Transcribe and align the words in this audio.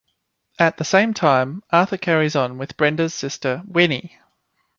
At 0.57 0.77
the 0.77 0.83
same 0.83 1.13
time, 1.13 1.61
Arthur 1.71 1.97
carries 1.97 2.35
on 2.35 2.57
with 2.57 2.75
Brenda's 2.75 3.13
sister 3.13 3.61
Winnie. 3.67 4.17